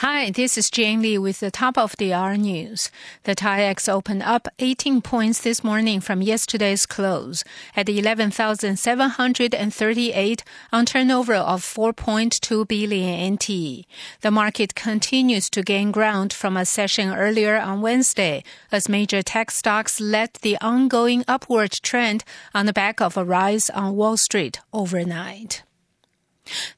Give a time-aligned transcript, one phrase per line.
[0.00, 2.90] Hi, this is Jane Lee with the top of the hour news.
[3.24, 7.44] The TAIEX opened up 18 points this morning from yesterday's close
[7.76, 13.84] at 11,738 on turnover of 4.2 billion NT.
[14.22, 18.42] The market continues to gain ground from a session earlier on Wednesday
[18.72, 22.24] as major tech stocks led the ongoing upward trend
[22.54, 25.62] on the back of a rise on Wall Street overnight.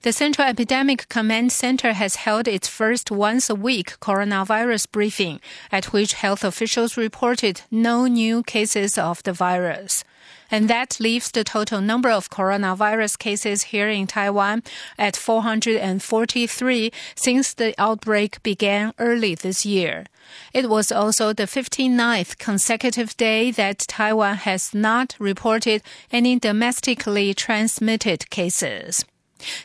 [0.03, 5.41] The Central Epidemic Command Center has held its first once a week coronavirus briefing,
[5.71, 10.05] at which health officials reported no new cases of the virus.
[10.51, 14.63] And that leaves the total number of coronavirus cases here in Taiwan
[14.99, 20.05] at 443 since the outbreak began early this year.
[20.53, 28.29] It was also the 59th consecutive day that Taiwan has not reported any domestically transmitted
[28.29, 29.05] cases.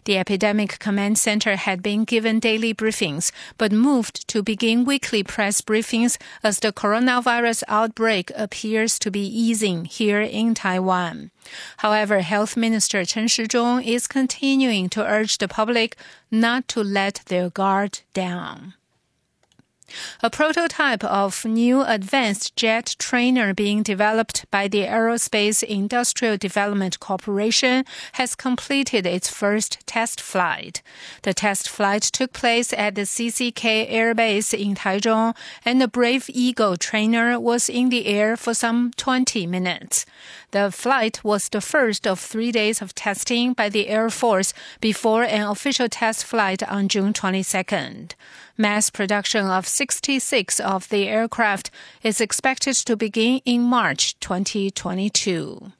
[0.05, 5.61] The Epidemic Command Center had been given daily briefings, but moved to begin weekly press
[5.61, 11.31] briefings as the coronavirus outbreak appears to be easing here in Taiwan.
[11.77, 15.95] However, Health Minister Chen Shih-chung is continuing to urge the public
[16.31, 18.73] not to let their guard down.
[20.21, 27.85] A prototype of new advanced jet trainer being developed by the Aerospace Industrial Development Corporation
[28.13, 30.81] has completed its first test flight.
[31.21, 36.29] The test flight took place at the CCK Air Base in Taichung, and the Brave
[36.33, 40.05] Eagle trainer was in the air for some 20 minutes.
[40.51, 45.23] The flight was the first of three days of testing by the Air Force before
[45.23, 48.13] an official test flight on June 22nd.
[48.59, 51.69] Mass production of 66 of the aircraft
[52.01, 55.71] is expected to begin in March 2022.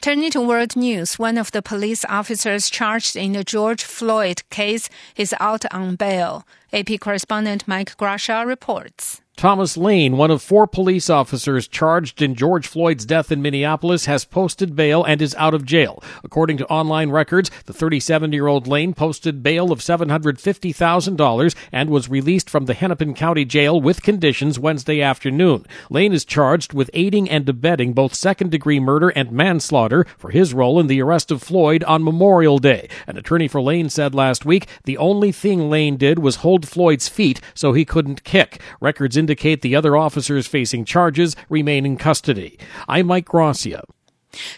[0.00, 4.88] Turning to world news, one of the police officers charged in the George Floyd case
[5.14, 6.46] is out on bail.
[6.72, 9.20] AP correspondent Mike Grasha reports.
[9.40, 14.26] Thomas Lane, one of four police officers charged in George Floyd's death in Minneapolis, has
[14.26, 16.04] posted bail and is out of jail.
[16.22, 22.10] According to online records, the 37 year old Lane posted bail of $750,000 and was
[22.10, 25.64] released from the Hennepin County Jail with conditions Wednesday afternoon.
[25.88, 30.54] Lane is charged with aiding and abetting both second degree murder and manslaughter for his
[30.54, 32.88] role in the arrest of Floyd on Memorial Day.
[33.06, 37.08] An attorney for Lane said last week the only thing Lane did was hold Floyd's
[37.08, 38.60] feet so he couldn't kick.
[38.80, 42.58] Records indicate indicate the other officers facing charges remain in custody.
[42.88, 43.84] I'm Mike Gracia.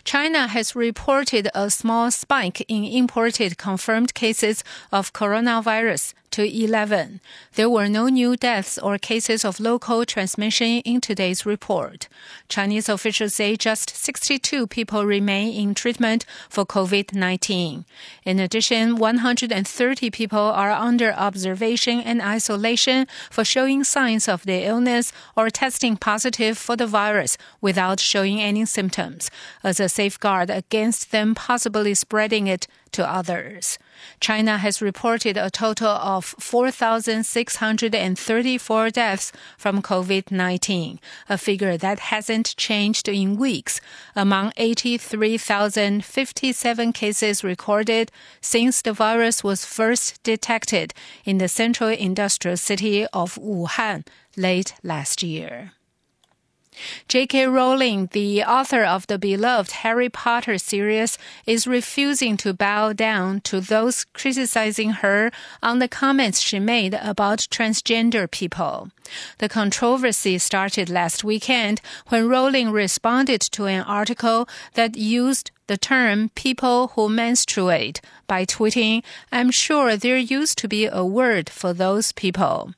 [0.05, 7.21] China has reported a small spike in imported confirmed cases of coronavirus to 11.
[7.55, 12.09] There were no new deaths or cases of local transmission in today's report.
[12.49, 17.85] Chinese officials say just 62 people remain in treatment for COVID-19.
[18.25, 25.13] In addition, 130 people are under observation and isolation for showing signs of the illness
[25.37, 29.31] or testing positive for the virus without showing any symptoms
[29.63, 33.79] as a safeguard against them possibly spreading it to others.
[34.21, 35.89] China has reported a total
[36.23, 43.81] of 4,634 deaths from COVID 19, a figure that hasn't changed in weeks,
[44.15, 50.95] among 83,057 cases recorded since the virus was first detected
[51.25, 54.07] in the central industrial city of Wuhan
[54.37, 55.73] late last year.
[57.09, 57.47] J.K.
[57.49, 63.61] Rowling, the author of the beloved Harry Potter series, is refusing to bow down to
[63.61, 65.31] those criticizing her
[65.63, 68.89] on the comments she made about transgender people.
[69.39, 76.31] The controversy started last weekend when Rowling responded to an article that used the term
[76.35, 82.13] people who menstruate by tweeting, I'm sure there used to be a word for those
[82.13, 82.73] people.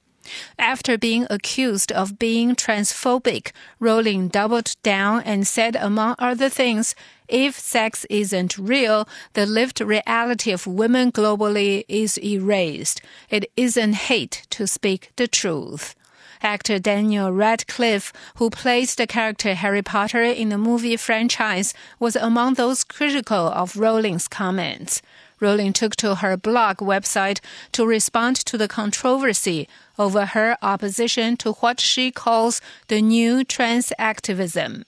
[0.58, 6.94] After being accused of being transphobic, Rowling doubled down and said, among other things,
[7.28, 13.00] if sex isn't real, the lived reality of women globally is erased.
[13.30, 15.94] It isn't hate to speak the truth.
[16.42, 22.54] Actor Daniel Radcliffe, who plays the character Harry Potter in the movie franchise, was among
[22.54, 25.00] those critical of Rowling's comments.
[25.40, 27.40] Rowling took to her blog website
[27.72, 33.92] to respond to the controversy over her opposition to what she calls the new trans
[33.98, 34.84] activism.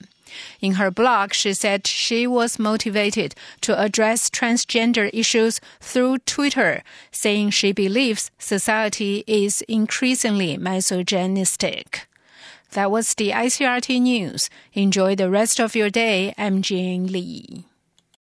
[0.59, 7.51] In her blog, she said she was motivated to address transgender issues through Twitter, saying
[7.51, 12.07] she believes society is increasingly misogynistic.
[12.71, 14.49] That was the ICRT news.
[14.73, 16.33] Enjoy the rest of your day.
[16.37, 17.65] I'm Jane Lee.